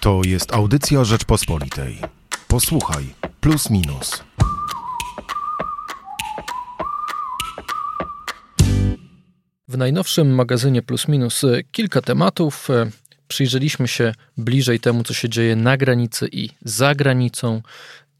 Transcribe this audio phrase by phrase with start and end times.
[0.00, 1.98] To jest audycja Rzeczpospolitej.
[2.48, 3.04] Posłuchaj,
[3.40, 4.24] plus minus.
[9.68, 12.70] W najnowszym magazynie Plus Minus e, kilka tematów.
[12.70, 12.90] E,
[13.28, 17.62] Przyjrzeliśmy się bliżej temu, co się dzieje na granicy i za granicą,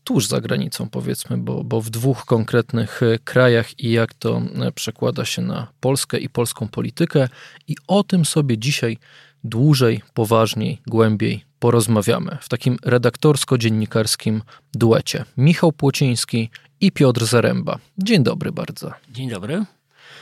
[0.05, 4.43] tuż za granicą powiedzmy, bo, bo w dwóch konkretnych e, krajach i jak to
[4.75, 7.29] przekłada się na Polskę i polską politykę.
[7.69, 8.99] I o tym sobie dzisiaj
[9.45, 14.41] dłużej, poważniej, głębiej porozmawiamy w takim redaktorsko-dziennikarskim
[14.75, 15.25] duecie.
[15.37, 17.79] Michał Płociński i Piotr Zaręba.
[17.99, 18.93] Dzień dobry bardzo.
[19.11, 19.65] Dzień dobry.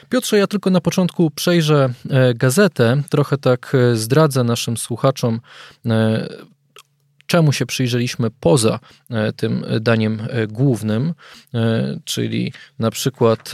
[0.09, 5.41] Piotrze, ja tylko na początku przejrzę e, gazetę, trochę tak e, zdradzę naszym słuchaczom
[5.87, 6.29] e,
[7.29, 8.79] czemu się przyjrzeliśmy poza
[9.11, 11.15] e, tym daniem e, głównym,
[11.55, 13.53] e, czyli na przykład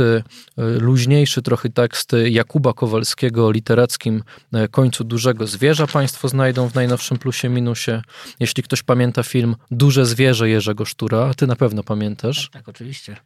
[0.57, 4.23] luźniejszy trochę tekst Jakuba Kowalskiego o literackim
[4.71, 8.03] końcu dużego zwierza Państwo znajdą w najnowszym plusie minusie.
[8.41, 12.43] Jeśli ktoś pamięta film Duże zwierzę Jerzego Sztura, ty na pewno pamiętasz.
[12.43, 13.17] Tak, tak oczywiście.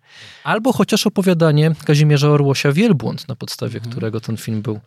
[0.45, 3.93] Albo chociaż opowiadanie Kazimierza Orłosia Wielbłąd, na podstawie mhm.
[3.93, 4.81] którego ten film był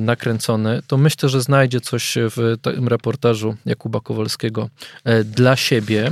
[0.00, 4.61] nakręcony, to myślę, że znajdzie coś w tym reportażu Jakuba Kowalskiego
[5.04, 6.10] E, dla siebie.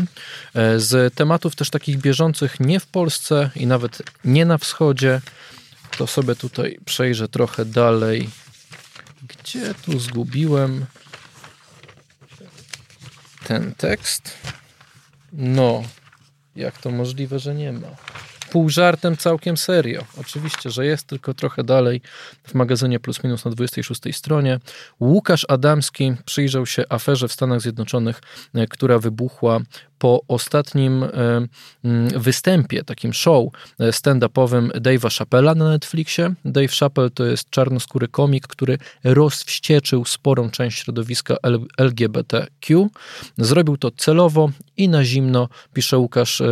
[0.55, 5.21] E, z tematów też takich bieżących nie w Polsce i nawet nie na wschodzie,
[5.99, 8.31] to sobie tutaj przejrzę trochę dalej.
[9.23, 10.87] Gdzie tu zgubiłem
[13.45, 14.39] ten tekst?
[15.33, 15.83] No,
[16.57, 17.89] jak to możliwe, że nie ma?
[18.51, 20.05] Pół żartem, całkiem serio.
[20.21, 22.01] Oczywiście, że jest, tylko trochę dalej
[22.47, 24.61] w magazynie Plus Minus na 26 stronie.
[25.01, 28.21] Łukasz Adamski przyjrzał się aferze w Stanach Zjednoczonych,
[28.55, 29.61] e, która wybuchła
[30.01, 31.09] po ostatnim e,
[31.85, 33.49] mm, występie, takim show
[33.79, 36.35] e, stand-upowym Dave'a Chappella na Netflixie.
[36.45, 41.37] Dave Chappell to jest czarnoskóry komik, który rozwścieczył sporą część środowiska
[41.79, 42.91] LGBTQ.
[43.39, 46.43] Zrobił to celowo i na zimno, pisze Łukasz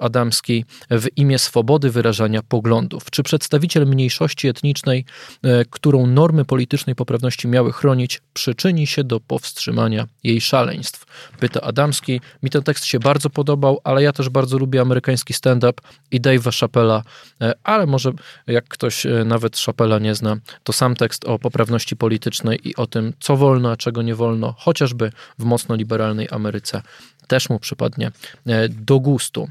[0.00, 3.10] Adamski, w imię swobody wyrażania poglądów.
[3.10, 5.04] Czy przedstawiciel mniejszości etnicznej,
[5.70, 11.04] którą normy politycznej poprawności miały chronić, przyczyni się do powstrzymania jej szaleństw?
[11.40, 12.07] Pyta Adamski
[12.42, 16.60] mi ten tekst się bardzo podobał, ale ja też bardzo lubię amerykański stand-up i Dave'a
[16.60, 17.02] Chappella,
[17.40, 18.12] e, ale może
[18.46, 22.86] jak ktoś e, nawet Chappella nie zna, to sam tekst o poprawności politycznej i o
[22.86, 26.82] tym, co wolno, a czego nie wolno, chociażby w mocno liberalnej Ameryce,
[27.26, 28.10] też mu przypadnie
[28.46, 29.48] e, do gustu.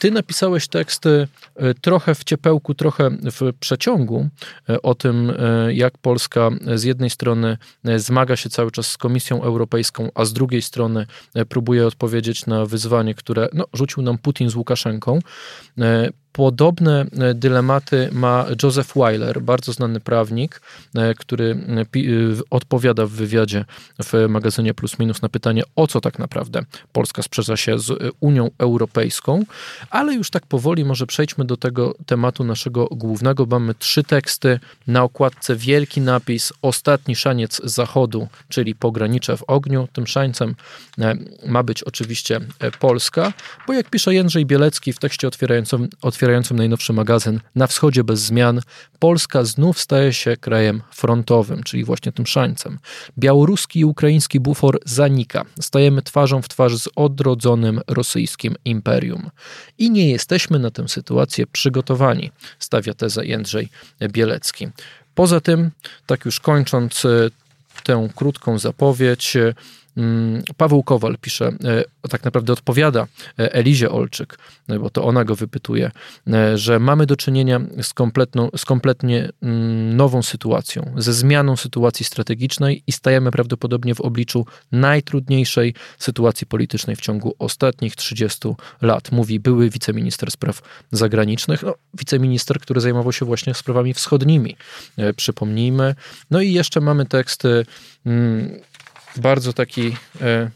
[0.00, 4.28] Ty napisałeś teksty e, trochę w ciepełku, trochę w przeciągu
[4.68, 7.58] e, o tym, e, jak Polska z jednej strony
[7.96, 11.06] zmaga się cały czas z Komisją Europejską, a z drugiej strony
[11.48, 15.18] próbuje odpowiedzieć na wyzwanie, które no, rzucił nam Putin z Łukaszenką.
[16.32, 20.60] Podobne e, dylematy ma Joseph Weiler, bardzo znany prawnik,
[20.94, 21.86] e, który e,
[22.50, 23.64] odpowiada w wywiadzie
[24.04, 28.50] w magazynie Plus Minus na pytanie, o co tak naprawdę Polska sprzecza się z Unią
[28.58, 29.44] Europejską.
[29.90, 33.46] Ale już tak powoli może przejdźmy do tego tematu naszego głównego.
[33.46, 34.60] Mamy trzy teksty.
[34.86, 39.88] Na okładce wielki napis Ostatni szaniec Zachodu, czyli pogranicze w ogniu.
[39.92, 40.54] Tym szańcem
[41.46, 42.40] ma być oczywiście
[42.78, 43.32] Polska,
[43.66, 45.88] bo jak pisze Jędrzej Bielecki w tekście otwierającym
[46.20, 48.60] otwierającym najnowszy magazyn Na wschodzie bez zmian,
[48.98, 52.78] Polska znów staje się krajem frontowym, czyli właśnie tym szańcem.
[53.18, 55.44] Białoruski i ukraiński bufor zanika.
[55.60, 59.30] Stajemy twarzą w twarz z odrodzonym rosyjskim imperium.
[59.78, 63.68] I nie jesteśmy na tę sytuację przygotowani, stawia tezę Jędrzej
[64.08, 64.68] Bielecki.
[65.14, 65.70] Poza tym,
[66.06, 67.30] tak już kończąc e,
[67.84, 69.54] tę krótką zapowiedź, Mm,
[70.56, 71.52] Paweł Kowal pisze,
[72.02, 73.06] e, tak naprawdę odpowiada
[73.38, 75.90] e, Elizie Olczyk, e, bo to ona go wypytuje,
[76.54, 82.82] że mamy do czynienia z, kompletną, z kompletnie mm, nową sytuacją, ze zmianą sytuacji strategicznej
[82.86, 88.48] i stajemy prawdopodobnie w obliczu najtrudniejszej sytuacji politycznej w ciągu ostatnich 30
[88.82, 90.62] lat, mówi były wiceminister spraw
[90.92, 94.56] zagranicznych, no, wiceminister, który zajmował się właśnie sprawami wschodnimi,
[95.16, 95.94] przypomnijmy.
[96.30, 97.66] No i jeszcze mamy teksty
[98.06, 98.60] mm,
[99.16, 100.50] bardzo taki e,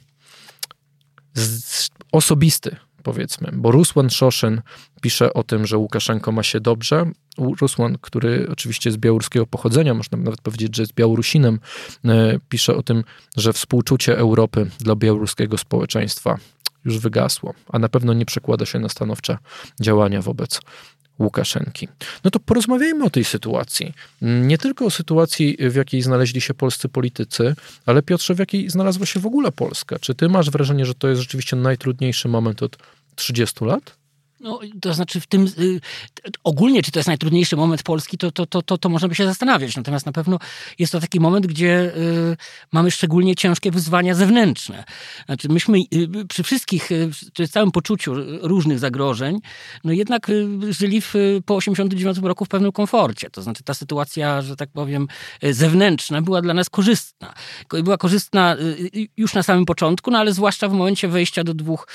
[1.34, 4.62] z, osobisty, powiedzmy, bo Rusłan Szoszyn
[5.00, 7.10] pisze o tym, że Łukaszenko ma się dobrze.
[7.60, 11.60] Rusłan, który oczywiście jest białoruskiego pochodzenia, można nawet powiedzieć, że jest Białorusinem,
[12.04, 13.04] e, pisze o tym,
[13.36, 16.38] że współczucie Europy dla białoruskiego społeczeństwa
[16.84, 19.38] już wygasło, a na pewno nie przekłada się na stanowcze
[19.80, 20.60] działania wobec
[21.18, 21.88] Łukaszenki.
[22.24, 23.92] No to porozmawiajmy o tej sytuacji.
[24.22, 27.54] Nie tylko o sytuacji, w jakiej znaleźli się polscy politycy,
[27.86, 29.98] ale Piotrze, w jakiej znalazła się w ogóle Polska.
[29.98, 32.76] Czy ty masz wrażenie, że to jest rzeczywiście najtrudniejszy moment od
[33.14, 33.96] 30 lat?
[34.44, 35.80] No, to znaczy w tym y,
[36.44, 39.76] ogólnie, czy to jest najtrudniejszy moment Polski, to, to, to, to, to możemy się zastanawiać.
[39.76, 40.38] Natomiast na pewno
[40.78, 42.36] jest to taki moment, gdzie y,
[42.72, 44.84] mamy szczególnie ciężkie wyzwania zewnętrzne.
[45.26, 46.90] Znaczy myśmy y, przy wszystkich,
[47.32, 49.38] przy całym poczuciu różnych zagrożeń,
[49.84, 50.30] no jednak
[50.70, 51.14] żyli w,
[51.46, 53.30] po 89 roku w pewnym komforcie.
[53.30, 55.08] To znaczy ta sytuacja, że tak powiem,
[55.42, 57.34] zewnętrzna była dla nas korzystna.
[57.84, 58.56] Była korzystna
[59.16, 61.88] już na samym początku, no ale zwłaszcza w momencie wejścia do dwóch,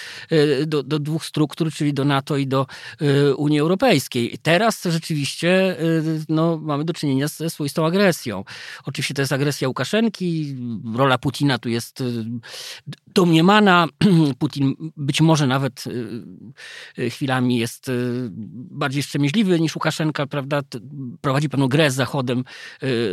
[0.68, 2.68] do, do dwóch struktur, czyli do NATO i do
[3.02, 4.38] y, Unii Europejskiej.
[4.42, 8.44] Teraz rzeczywiście y, no, mamy do czynienia ze swoistą agresją.
[8.86, 10.56] Oczywiście to jest agresja Łukaszenki,
[10.96, 12.26] rola Putina tu jest y,
[13.08, 13.88] domniemana.
[14.40, 15.84] Putin być może nawet
[17.10, 17.92] chwilami jest
[18.72, 20.62] bardziej wstrzemięźliwy niż Łukaszenka, prawda?
[21.22, 22.44] Prowadzi pewną grę z Zachodem,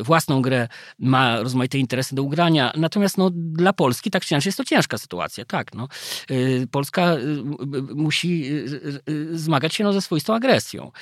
[0.03, 0.69] własną grę,
[0.99, 2.73] ma rozmaite interesy do ugrania.
[2.77, 5.45] Natomiast no, dla Polski tak czy inaczej jest to ciężka sytuacja.
[5.45, 5.89] Tak, no.
[6.71, 7.17] Polska
[7.95, 8.45] musi
[9.33, 10.93] zmagać się no, ze swoistą agresją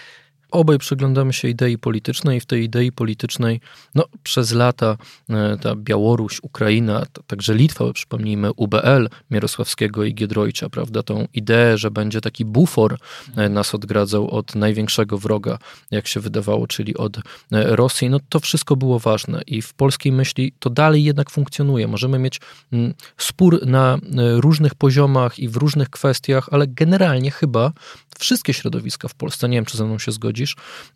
[0.54, 3.60] obaj przyglądamy się idei politycznej i w tej idei politycznej
[3.94, 4.96] no, przez lata
[5.30, 11.90] e, ta Białoruś, Ukraina, także Litwa, przypomnijmy UBL Mierosławskiego i Giedroycia, prawda, tą ideę, że
[11.90, 12.98] będzie taki bufor
[13.36, 15.58] e, nas odgradzał od największego wroga,
[15.90, 20.12] jak się wydawało, czyli od e, Rosji, no to wszystko było ważne i w polskiej
[20.12, 21.88] myśli to dalej jednak funkcjonuje.
[21.88, 22.40] Możemy mieć
[22.72, 23.98] mm, spór na
[24.36, 27.72] różnych poziomach i w różnych kwestiach, ale generalnie chyba
[28.18, 30.43] wszystkie środowiska w Polsce, nie wiem, czy ze mną się zgodzisz,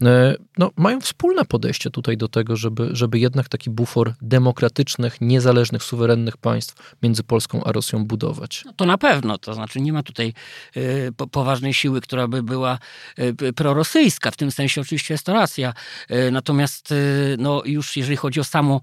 [0.02, 5.82] e, no, mają wspólne podejście tutaj do tego, żeby, żeby jednak taki bufor demokratycznych, niezależnych,
[5.82, 8.62] suwerennych państw między Polską a Rosją budować.
[8.66, 10.32] No to na pewno, to znaczy nie ma tutaj
[10.76, 12.78] y, poważnej siły, która by była
[13.18, 15.72] y, prorosyjska, w tym sensie oczywiście jest to racja,
[16.10, 16.94] y, natomiast
[17.38, 18.80] no, już jeżeli chodzi o samo,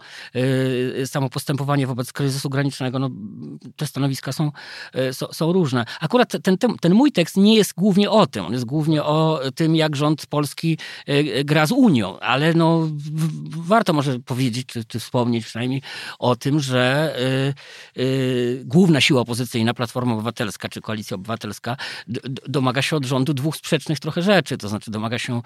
[1.06, 3.10] samo postępowanie wobec kryzysu granicznego, no,
[3.76, 4.52] te stanowiska są,
[5.12, 5.86] są, są różne.
[6.02, 8.46] Akurat ten, ten, ten mój tekst nie jest głównie o tym.
[8.46, 12.90] On jest głównie o tym, jak rząd polski e, gra z Unią, ale no,
[13.50, 15.82] warto może powiedzieć, czy, czy wspomnieć przynajmniej
[16.20, 17.16] o tym, że
[17.98, 21.78] y, y, główna siła opozycyjna, Platforma Obywatelska czy Koalicja Obywatelska,
[22.48, 24.58] domaga się od rządu dwóch sprzecznych trochę rzeczy.
[24.58, 25.42] To znaczy domaga się,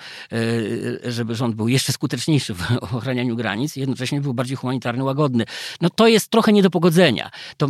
[1.04, 5.46] żeby rząd był jeszcze skuteczniejszy w ochranianiu granic i jednocześnie był bardziej humanitarny, łagodny.
[5.82, 7.32] No to jest trochę nie do pogodzenia.
[7.58, 7.68] To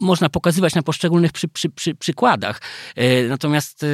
[0.00, 2.60] można pokazywać na poszczególnych przy, przy, przy, przykładach.
[3.28, 3.86] Natomiast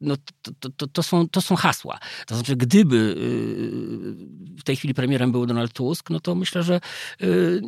[0.00, 0.16] no,
[0.60, 1.98] to, to, to, są, to są hasła.
[2.26, 6.80] To znaczy, gdyby y, w tej chwili premierem był Donald Tusk, no to myślę, że
[7.22, 7.60] y,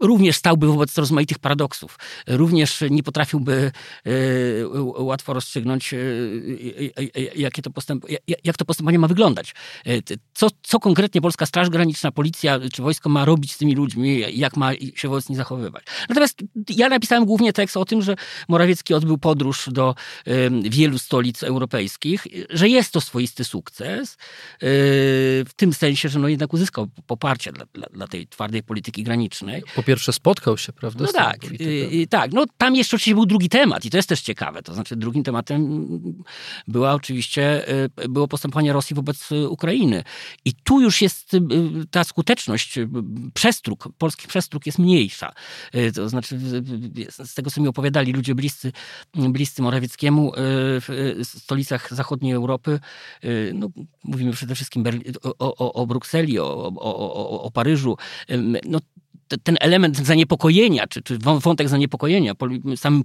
[0.00, 1.98] również stałby wobec rozmaitych paradoksów.
[2.26, 3.72] Również nie potrafiłby
[4.06, 5.94] y, łatwo rozstrzygnąć,
[7.36, 8.06] jakie to postęp,
[8.44, 9.54] jak to postępowanie ma wyglądać.
[10.34, 14.56] Co, co konkretnie Polska Straż Graniczna, Policja czy wojsko ma robić z tymi ludźmi, jak
[14.56, 15.84] ma się wobec nich zachowywać.
[16.08, 18.16] Natomiast ja napisałem głównie tekst o tym, że
[18.48, 19.94] Morawiecki odbył podróż do
[20.62, 24.68] wielu stolic europejskich, że jest to swoisty sukces, yy,
[25.44, 29.62] w tym sensie, że no jednak uzyskał poparcie dla, dla, dla tej twardej polityki granicznej.
[29.74, 31.04] Po pierwsze spotkał się, prawda?
[31.04, 32.32] No tak, yy, tak.
[32.32, 34.62] No tam jeszcze oczywiście był drugi temat i to jest też ciekawe.
[34.62, 35.88] To znaczy drugim tematem
[36.68, 37.64] była oczywiście,
[37.98, 40.04] yy, było postępowanie Rosji wobec Ukrainy.
[40.44, 41.36] I tu już jest
[41.90, 42.78] ta skuteczność,
[43.34, 45.32] przestróg, polskich przestróg jest mniejsza.
[45.94, 46.38] To znaczy
[47.08, 48.72] z tego, co mi opowiadali ludzie bliscy,
[49.14, 52.80] bliscy Morawieckiemu, w stolicach zachodniej Europy, y,
[53.54, 53.68] no,
[54.04, 54.84] mówimy przede wszystkim
[55.38, 57.96] o, o, o Brukseli, o, o, o, Paryżu,
[58.66, 58.78] no,
[59.42, 62.32] ten element zaniepokojenia, czy, czy wątek zaniepokojenia
[62.76, 63.04] samym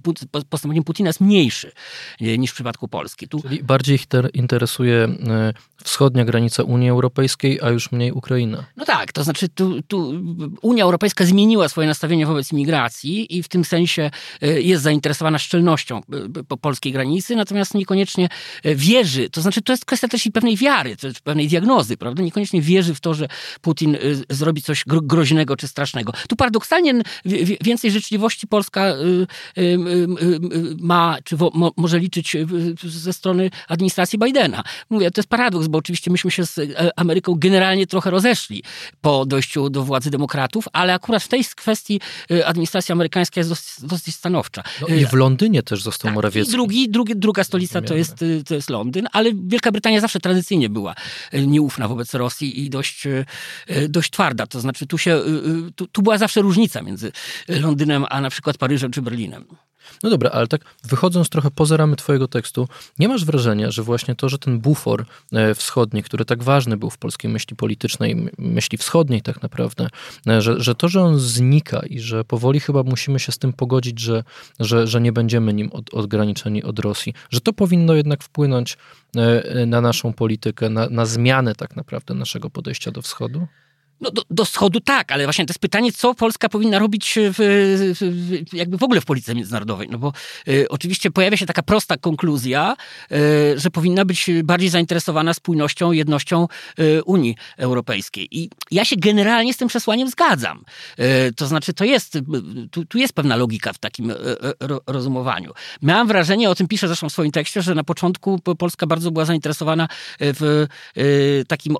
[0.50, 1.72] postępowaniem Putina jest mniejszy
[2.20, 3.28] e, niż w przypadku Polski.
[3.28, 3.42] Tu...
[3.42, 5.52] Czyli bardziej ich interesuje e,
[5.84, 8.64] wschodnia granica Unii Europejskiej, a już mniej Ukraina.
[8.76, 10.12] No tak, to znaczy tu, tu
[10.62, 14.10] Unia Europejska zmieniła swoje nastawienie wobec migracji i w tym sensie
[14.40, 16.00] e, jest zainteresowana szczelnością
[16.48, 18.28] po polskiej granicy, natomiast niekoniecznie
[18.64, 22.22] wierzy, to znaczy to jest kwestia też i pewnej wiary, pewnej diagnozy, prawda?
[22.22, 23.28] Niekoniecznie wierzy w to, że
[23.60, 23.96] Putin
[24.30, 26.09] zrobi coś groźnego czy strasznego.
[26.28, 26.94] Tu paradoksalnie
[27.60, 29.26] więcej życzliwości Polska y,
[29.58, 30.38] y, y,
[30.78, 31.36] ma, czy
[31.76, 32.36] może liczyć
[32.84, 34.64] ze strony administracji Bidena.
[34.90, 38.62] Mówię, to jest paradoks, bo oczywiście myśmy się z e, Ameryką generalnie trochę rozeszli
[39.00, 42.00] po dojściu do władzy demokratów, ale akurat w tej kwestii
[42.44, 44.62] administracja amerykańska jest dosyć, dosyć stanowcza.
[44.80, 46.50] No I w Londynie też został tak, Morawiecki.
[46.50, 50.68] I drugi, drugi, druga stolica to jest, to jest Londyn, ale Wielka Brytania zawsze tradycyjnie
[50.68, 50.94] była
[51.32, 53.04] nieufna wobec Rosji i dość,
[53.88, 54.46] dość twarda.
[54.46, 55.20] To znaczy tu się,
[55.76, 57.12] tu, tu była zawsze różnica między
[57.48, 59.44] Londynem, a na przykład Paryżem czy Berlinem.
[60.02, 64.14] No dobra, ale tak wychodząc trochę poza ramy twojego tekstu, nie masz wrażenia, że właśnie
[64.14, 68.78] to, że ten bufor e, wschodni, który tak ważny był w polskiej myśli politycznej, myśli
[68.78, 69.88] wschodniej tak naprawdę,
[70.26, 73.52] e, że, że to, że on znika i że powoli chyba musimy się z tym
[73.52, 74.24] pogodzić, że,
[74.60, 78.78] że, że nie będziemy nim od, odgraniczeni od Rosji, że to powinno jednak wpłynąć
[79.16, 83.46] e, na naszą politykę, na, na zmianę tak naprawdę naszego podejścia do wschodu?
[84.00, 87.34] No do, do wschodu tak, ale właśnie to jest pytanie, co Polska powinna robić w,
[88.00, 89.88] w, jakby w ogóle w polityce międzynarodowej.
[89.90, 90.12] No bo
[90.48, 92.76] y, oczywiście pojawia się taka prosta konkluzja,
[93.12, 98.28] y, że powinna być bardziej zainteresowana spójnością, jednością y, Unii Europejskiej.
[98.30, 100.64] I ja się generalnie z tym przesłaniem zgadzam.
[101.36, 102.18] to znaczy, to jest,
[102.70, 104.12] tu, tu, jest pewna logika w takim
[104.60, 105.52] ro, rozumowaniu.
[105.82, 109.24] Miałam wrażenie, o tym piszę zresztą w swoim tekście, że na początku Polska bardzo była
[109.24, 109.88] zainteresowana
[110.20, 110.66] w
[111.48, 111.76] takim,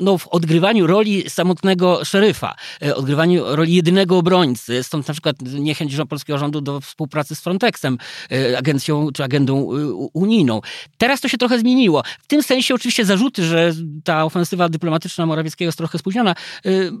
[0.00, 4.82] no, w odgrywaniu roli sam samotnego szeryfa, e, odgrywaniu roli jedynego obrońcy.
[4.82, 7.98] Stąd na przykład niechęć polskiego rządu do współpracy z Frontexem,
[8.32, 10.60] e, agencją czy agendą e, unijną.
[10.98, 12.02] Teraz to się trochę zmieniło.
[12.20, 13.72] W tym sensie oczywiście zarzuty, że
[14.04, 16.34] ta ofensywa dyplomatyczna Morawieckiego jest trochę spóźniona,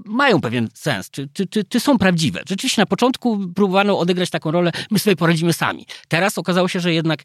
[0.04, 2.40] mają pewien sens, czy, czy, czy, czy są prawdziwe.
[2.48, 5.86] Rzeczywiście na początku próbowano odegrać taką rolę, my sobie poradzimy sami.
[6.08, 7.22] Teraz okazało się, że jednak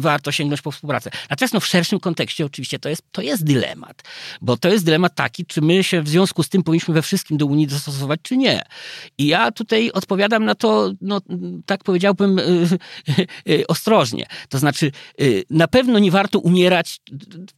[0.00, 1.10] warto sięgnąć po współpracę.
[1.30, 4.02] Natomiast no, w szerszym kontekście oczywiście to jest, to jest dylemat,
[4.40, 7.36] bo to jest dylemat taki, czy my się w związku z tym powinniśmy we wszystkim
[7.36, 8.62] do Unii dostosować, czy nie.
[9.18, 11.20] I ja tutaj odpowiadam na to, no,
[11.66, 12.40] tak powiedziałbym,
[13.68, 14.26] ostrożnie.
[14.48, 17.00] To znaczy, y, na pewno nie warto umierać,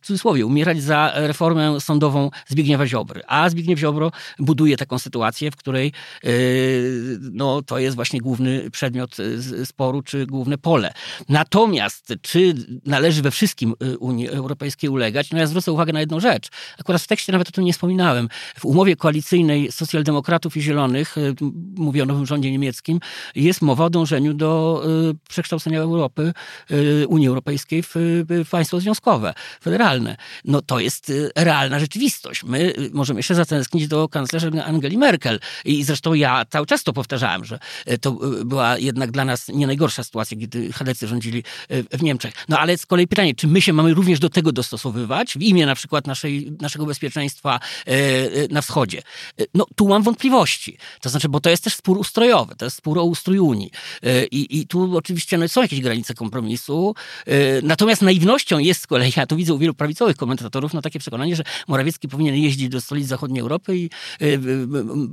[0.02, 3.22] w cudzysłowie, umierać za reformę sądową Zbigniewa Ziobry.
[3.26, 5.92] A Zbigniew Ziobro buduje taką sytuację, w której
[6.24, 10.92] y, no, to jest właśnie główny przedmiot y, sporu, czy główne pole.
[11.28, 12.54] Natomiast, czy
[12.86, 15.30] należy we wszystkim Unii Europejskiej ulegać?
[15.30, 16.48] No ja zwrócę uwagę na jedną rzecz.
[16.78, 18.28] Akurat w tekście nawet o tym nie wspominałem.
[18.58, 21.34] W umowie koalicyjnej socjaldemokratów i zielonych, y,
[21.76, 23.00] mówię o nowym rządzie niemieckim,
[23.34, 26.32] jest mowa o dążeniu do y, przekształcenia Europy,
[26.70, 30.16] y, Unii Europejskiej w państwo związkowe, federalne.
[30.44, 32.44] No to jest realna rzeczywistość.
[32.44, 37.44] My możemy jeszcze zatęsknić do kanclerza Angeli Merkel i zresztą ja cały czas to powtarzałem,
[37.44, 37.58] że
[38.00, 38.12] to
[38.44, 41.44] była jednak dla nas nie najgorsza sytuacja, kiedy Chadecy rządzili
[41.90, 42.34] w Niemczech.
[42.48, 45.66] No ale z kolei pytanie, czy my się mamy również do tego dostosowywać w imię
[45.66, 47.60] na przykład naszej, naszego bezpieczeństwa
[48.50, 49.02] na wschodzie, Zachodzie.
[49.54, 50.78] No tu mam wątpliwości.
[51.00, 53.70] To znaczy, bo to jest też spór ustrojowy, to jest spór o ustrój Unii.
[54.02, 56.94] E, I, i tu oczywiście no, są jakieś granice kompromisu.
[57.26, 60.98] E, natomiast naiwnością jest z kolei, ja to widzę u wielu prawicowych komentatorów, no takie
[60.98, 63.90] przekonanie, że Morawiecki powinien jeździć do stolic zachodniej Europy i
[64.20, 64.26] e,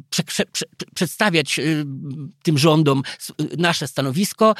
[0.10, 0.66] prze, prze, prze,
[0.96, 1.60] przedstawiać
[2.44, 3.04] tym rządom
[3.58, 4.56] nasze stanowisko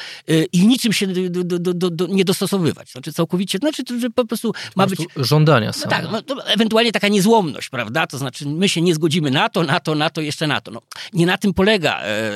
[0.52, 2.92] i niczym się do, do, do, nie dostosowywać.
[2.92, 5.00] Znaczy całkowicie, znaczy, że po prostu ma być...
[5.16, 6.02] Żądania same.
[6.02, 8.06] No tak, no, ewentualnie taka niezłomność, prawda?
[8.06, 10.70] To znaczy my się nie zgodzimy na to, na to, na to, jeszcze na to.
[10.70, 10.82] No,
[11.12, 12.30] nie na tym polega e,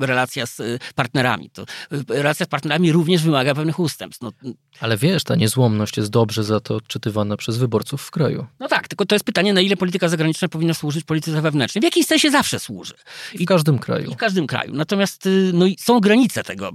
[0.00, 1.50] relacja z e, partnerami.
[1.50, 1.66] To, e,
[2.08, 4.22] relacja z partnerami również wymaga pewnych ustępstw.
[4.22, 4.32] No,
[4.80, 8.46] Ale wiesz, ta niezłomność jest dobrze za to odczytywana przez wyborców w kraju.
[8.60, 11.80] No tak, tylko to jest pytanie, na ile polityka zagraniczna powinna służyć polityce wewnętrznej.
[11.80, 12.94] W jakimś sensie zawsze służy.
[13.34, 14.10] I w każdym kraju.
[14.10, 14.74] I w każdym kraju.
[14.74, 16.70] Natomiast no, są granice tego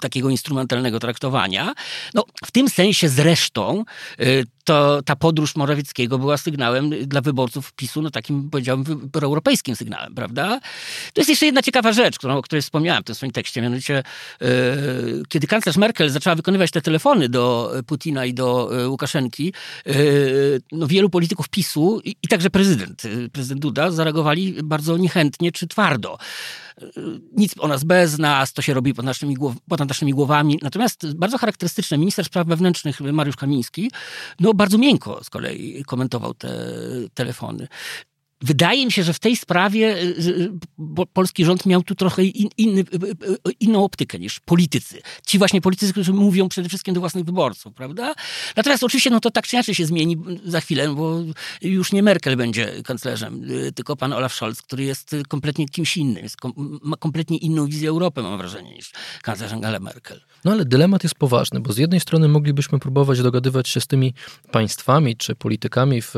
[0.00, 1.74] takiego instrumentalnego traktowania.
[2.14, 3.84] No, w tym sensie zresztą
[4.66, 10.60] to ta podróż Morawieckiego była sygnałem dla wyborców PiSu, no takim powiedziałbym proeuropejskim sygnałem, prawda?
[11.12, 14.02] To jest jeszcze jedna ciekawa rzecz, którą, o której wspomniałem w tym swoim tekście, mianowicie
[14.40, 14.48] yy,
[15.28, 19.52] kiedy kanclerz Merkel zaczęła wykonywać te telefony do Putina i do yy, Łukaszenki,
[19.86, 19.94] yy,
[20.72, 26.18] no wielu polityków PiSu i, i także prezydent, prezydent Duda zareagowali bardzo niechętnie czy twardo
[27.32, 30.58] nic o nas bez nas, to się robi pod naszymi, głow, pod naszymi głowami.
[30.62, 33.90] Natomiast bardzo charakterystyczne, minister spraw wewnętrznych Mariusz Kamiński,
[34.40, 36.48] no bardzo miękko z kolei komentował te
[37.14, 37.68] telefony.
[38.42, 42.80] Wydaje mi się, że w tej sprawie y, y, polski rząd miał tu trochę inny,
[42.80, 42.86] y,
[43.60, 45.02] inną optykę niż politycy.
[45.26, 48.14] Ci właśnie politycy, którzy mówią przede wszystkim do własnych wyborców, prawda?
[48.56, 51.22] Natomiast oczywiście no to tak czy inaczej się zmieni za chwilę, bo
[51.62, 53.42] już nie Merkel będzie kanclerzem,
[53.74, 57.88] tylko pan Olaf Scholz, który jest kompletnie kimś innym, jest kom, ma kompletnie inną wizję
[57.88, 60.20] Europy, mam wrażenie, niż kanclerz Angela Merkel.
[60.44, 64.14] No ale dylemat jest poważny, bo z jednej strony moglibyśmy próbować dogadywać się z tymi
[64.52, 66.14] państwami czy politykami w,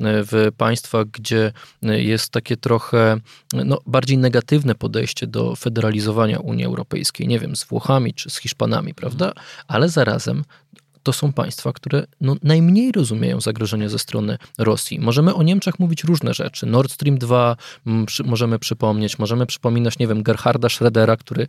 [0.00, 3.16] w państwach, gdzie jest takie trochę
[3.52, 8.94] no, bardziej negatywne podejście do federalizowania Unii Europejskiej, nie wiem, z Włochami czy z Hiszpanami,
[8.94, 9.32] prawda?
[9.68, 10.44] Ale zarazem
[11.08, 15.00] to są państwa, które no, najmniej rozumieją zagrożenia ze strony Rosji.
[15.00, 16.66] Możemy o Niemczech mówić różne rzeczy.
[16.66, 21.46] Nord Stream 2 m, przy, możemy przypomnieć, możemy przypominać, nie wiem, Gerharda Schrödera, który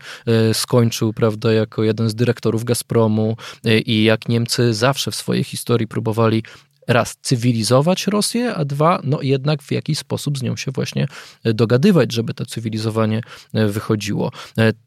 [0.49, 5.43] y, skończył, prawda, jako jeden z dyrektorów Gazpromu y, i jak Niemcy zawsze w swojej
[5.43, 6.43] historii próbowali
[6.89, 11.07] raz cywilizować Rosję, a dwa, no jednak w jakiś sposób z nią się właśnie
[11.43, 13.21] dogadywać, żeby to cywilizowanie
[13.53, 14.31] wychodziło.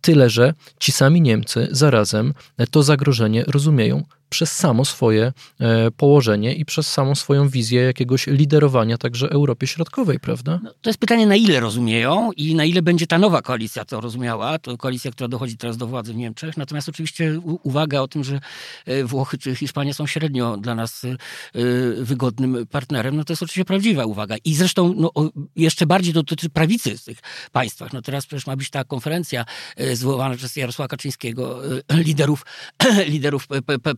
[0.01, 2.35] Tyle, że ci sami Niemcy zarazem
[2.71, 8.99] to zagrożenie rozumieją przez samo swoje e, położenie i przez samą swoją wizję jakiegoś liderowania
[8.99, 10.61] także Europie Środkowej, prawda?
[10.62, 14.01] No, to jest pytanie, na ile rozumieją i na ile będzie ta nowa koalicja to
[14.01, 16.57] rozumiała, to koalicja, która dochodzi teraz do władzy w Niemczech.
[16.57, 18.41] Natomiast oczywiście uwaga o tym, że
[18.87, 21.09] e, Włochy czy Hiszpania są średnio dla nas e,
[22.03, 24.37] wygodnym partnerem, no to jest oczywiście prawdziwa uwaga.
[24.45, 25.12] I zresztą no,
[25.57, 27.19] jeszcze bardziej dotyczy prawicy w tych
[27.53, 27.93] państwach.
[27.93, 29.45] No teraz przecież ma być ta konferencja
[29.93, 31.61] zwołana przez Jarosława Kaczyńskiego,
[31.91, 32.45] liderów,
[33.15, 33.49] liderów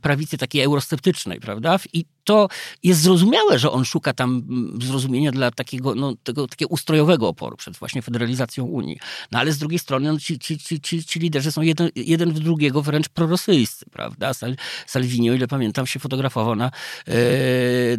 [0.03, 1.79] prawicy prawicy takiej eurosceptycznej, prawda?
[1.93, 2.49] I to
[2.83, 7.57] jest zrozumiałe, że on szuka tam mm, zrozumienia dla takiego, no, tego, takiego ustrojowego oporu
[7.57, 8.99] przed właśnie federalizacją Unii.
[9.33, 12.33] No ale z drugiej strony no, ci, ci, ci, ci, ci liderzy są jeden, jeden
[12.33, 14.35] w drugiego wręcz prorosyjscy, prawda?
[14.35, 16.71] Sal, Salvini, o ile pamiętam, się fotografował na,
[17.07, 17.13] e,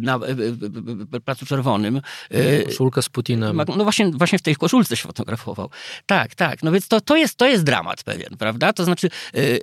[0.00, 2.00] na e, e, Placu Czerwonym.
[2.66, 3.62] Koszulka z Putinem.
[3.76, 5.70] No właśnie, właśnie w tej koszulce się fotografował.
[6.06, 6.62] Tak, tak.
[6.62, 8.72] No więc to, to, jest, to jest dramat pewien, prawda?
[8.72, 9.10] To znaczy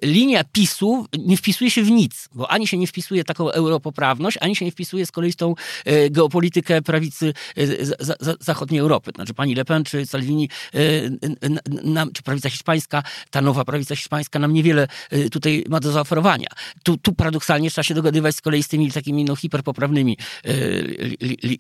[0.04, 4.56] linia PiSu nie wpisuje się w nic, bo ani się nie wpisuje taką europoprawność, ani
[4.56, 5.56] się nie wpisuje z kolei tą
[5.86, 7.64] e, geopolitykę prawicy e,
[8.40, 9.12] zachodniej Europy.
[9.16, 10.80] Znaczy pani Le Pen czy Salvini, e,
[12.14, 14.88] czy prawica hiszpańska, ta nowa prawica hiszpańska nam niewiele
[15.32, 16.48] tutaj ma do zaoferowania.
[16.84, 20.18] Tu, tu paradoksalnie trzeba się dogadywać z kolei z tymi takimi no, hiperpoprawnymi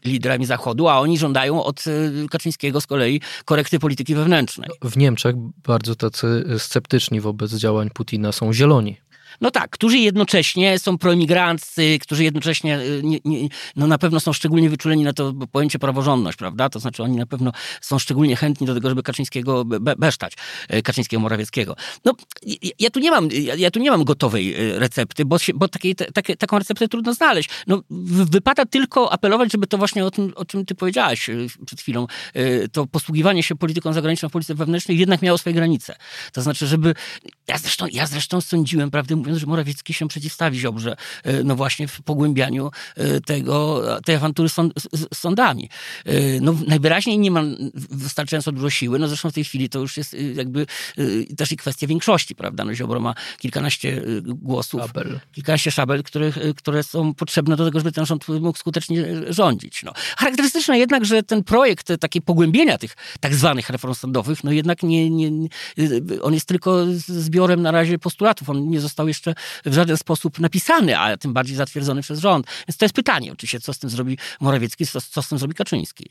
[0.05, 1.83] liderami Zachodu, a oni żądają od
[2.29, 4.69] Kaczyńskiego z kolei korekty polityki wewnętrznej.
[4.81, 5.35] W Niemczech
[5.67, 8.97] bardzo tacy sceptyczni wobec działań Putina są zieloni.
[9.41, 14.33] No tak, którzy jednocześnie są proemigranccy, którzy jednocześnie y, nie, nie, no na pewno są
[14.33, 16.69] szczególnie wyczuleni na to pojęcie praworządność, prawda?
[16.69, 20.33] To znaczy oni na pewno są szczególnie chętni do tego, żeby Kaczyńskiego be, besztać,
[20.73, 21.75] y, Kaczyńskiego Morawieckiego.
[22.05, 22.13] No,
[22.79, 25.67] ja tu nie mam, ja, ja tu nie mam gotowej y, recepty, bo, się, bo
[25.67, 27.49] takiej, takie, taką receptę trudno znaleźć.
[27.67, 27.81] No,
[28.31, 31.29] wypada tylko apelować, żeby to właśnie o tym, o czym ty powiedziałaś
[31.65, 32.07] przed chwilą,
[32.71, 35.95] to posługiwanie się polityką zagraniczną w polityce wewnętrznej jednak miało swoje granice.
[36.31, 36.95] To znaczy, żeby,
[37.47, 41.87] ja zresztą, ja zresztą sądziłem, prawdę mówiąc, że Morawiecki się przeciwstawi Ziobrze, e, no właśnie
[41.87, 44.55] w pogłębianiu e, tego, tej awantury z,
[44.93, 45.69] z sądami.
[46.05, 47.43] E, no najwyraźniej nie ma
[47.89, 50.65] wystarczająco dużo siły, no zresztą w tej chwili to już jest jakby
[51.37, 52.65] też i kwestia większości, prawda?
[52.65, 55.19] No Ziobro ma kilkanaście głosów, szabel.
[55.31, 59.83] kilkanaście szabel, które, które są potrzebne do tego, żeby ten rząd mógł skutecznie rządzić.
[59.83, 59.93] No.
[60.17, 65.09] Charakterystyczne jednak, że ten projekt takie pogłębienia tych tak zwanych reform sądowych, no jednak nie,
[65.09, 65.47] nie,
[66.21, 70.99] on jest tylko zbiorem na razie postulatów, on nie został jeszcze w żaden sposób napisany,
[70.99, 72.47] a tym bardziej zatwierdzony przez rząd.
[72.67, 75.53] Więc to jest pytanie oczywiście, co z tym zrobi Morawiecki, co, co z tym zrobi
[75.53, 76.09] Kaczyński.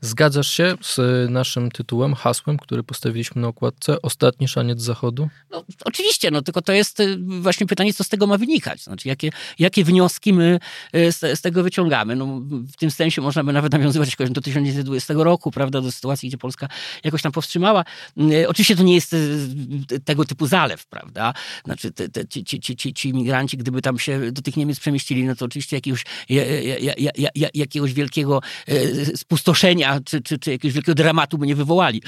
[0.00, 4.02] Zgadzasz się z naszym tytułem, hasłem, który postawiliśmy na okładce?
[4.02, 5.28] Ostatni szaniec Zachodu?
[5.50, 8.82] No, oczywiście, no tylko to jest y, właśnie pytanie, co z tego ma wynikać.
[8.82, 10.60] Znaczy, jakie, jakie wnioski my
[10.94, 12.16] y, z, z tego wyciągamy?
[12.16, 12.26] No,
[12.72, 16.38] w tym sensie można by nawet nawiązywać jakoś do 1920 roku, prawda, do sytuacji, gdzie
[16.38, 16.68] Polska
[17.04, 17.84] jakoś tam powstrzymała.
[18.32, 19.16] Y, oczywiście to nie jest
[20.04, 21.34] tego typu zalew, prawda?
[21.64, 25.24] Znaczy, te, te, ci, ci, ci, ci imigranci, gdyby tam się do tych Niemiec przemieścili,
[25.24, 26.04] no to oczywiście jakiegoś,
[27.54, 28.40] jakiegoś wielkiego
[29.14, 32.02] spustoszenia czy, czy, czy jakiegoś wielkiego dramatu by nie wywołali.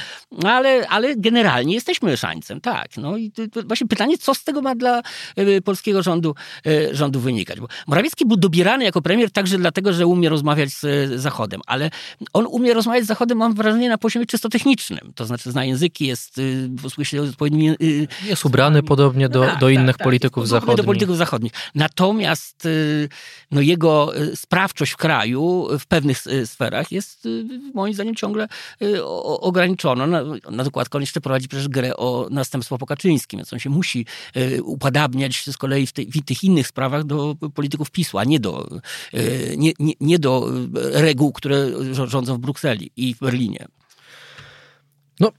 [0.45, 2.97] Ale, ale generalnie jesteśmy szańcem, tak.
[2.97, 3.33] No i
[3.67, 5.03] właśnie pytanie, co z tego ma dla
[5.37, 6.35] e, polskiego rządu,
[6.67, 7.61] e, rządu wynikać.
[7.61, 11.91] Bo Morawiecki był dobierany jako premier także dlatego, że umie rozmawiać z Zachodem, ale
[12.33, 15.13] on umie rozmawiać z Zachodem, mam wrażenie, na poziomie czysto technicznym.
[15.15, 17.71] To znaczy zna języki, jest y, posługuje się odpowiednimi...
[17.83, 20.77] Y, jest ubrany podobnie do, tak, do innych tak, tak polityków zachodnich.
[20.77, 21.53] do polityków zachodnich.
[21.75, 23.09] Natomiast y,
[23.51, 27.29] no, jego sprawczość w kraju w pewnych sferach jest
[27.75, 28.49] moim zdaniem ciągle
[28.83, 30.07] y, ograniczono.
[30.07, 33.71] Na, na dokładkę on jeszcze prowadzi przecież grę o następstwo po Kaczyńskim, więc on się
[33.71, 38.41] musi y, upadabniać z kolei w, w tych innych sprawach do polityków PiSu, a nie
[38.41, 38.69] do,
[39.15, 40.49] y, nie, nie, nie do
[40.93, 43.67] reguł, które rządzą w Brukseli i w Berlinie.
[45.21, 45.33] No,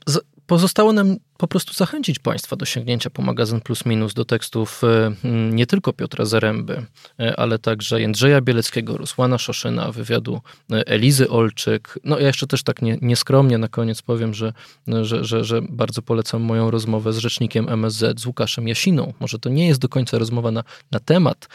[0.48, 5.16] Pozostało nam po prostu zachęcić Państwa do sięgnięcia po magazyn Plus Minus do tekstów e,
[5.52, 6.86] nie tylko Piotra Zaręby,
[7.20, 12.00] e, ale także Jędrzeja Bieleckiego, Rusłana Szoszyna, wywiadu e, Elizy Olczyk.
[12.04, 14.54] No ja jeszcze też tak nie, nieskromnie na koniec powiem, że,
[15.02, 19.14] że, że, że bardzo polecam moją rozmowę z rzecznikiem MSZ, z Łukaszem Jasiną.
[19.20, 21.48] Może to nie jest do końca rozmowa na, na temat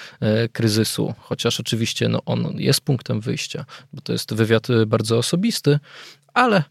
[0.52, 5.78] kryzysu, chociaż oczywiście no, on jest punktem wyjścia, bo to jest wywiad bardzo osobisty,
[6.34, 6.64] ale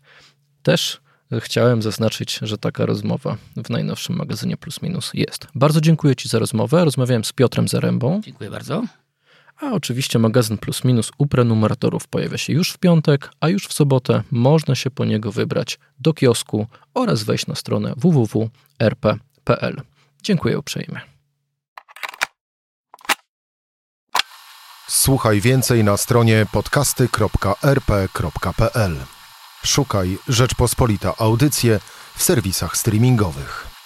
[0.64, 1.00] też
[1.40, 5.48] chciałem zaznaczyć, że taka rozmowa w najnowszym magazynie Plus Minus jest.
[5.56, 6.86] Bardzo dziękuję Ci za rozmowę.
[6.86, 8.22] Rozmawiałem z Piotrem Zarębą.
[8.24, 8.84] Dziękuję bardzo.
[9.62, 13.74] A oczywiście magazyn Plus Minus u prenumeratorów pojawia się już w piątek, a już w
[13.74, 19.82] sobotę można się po niego wybrać do kiosku oraz wejść na stronę www.rp.pl.
[20.24, 21.02] Dziękuję uprzejmie.
[24.88, 29.17] Słuchaj więcej na stronie podcasty.rp.pl.
[29.68, 31.80] Szukaj Rzeczpospolita Audycje
[32.16, 33.77] w serwisach streamingowych.